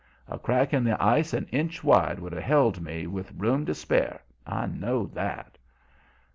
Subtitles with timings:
[0.27, 3.75] A crack in the ice an inch wide would have held me, with room to
[3.75, 5.59] spare; I know that.